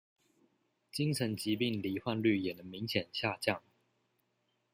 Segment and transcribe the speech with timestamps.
[0.91, 3.61] 精神疾病罹患率也能明顯下降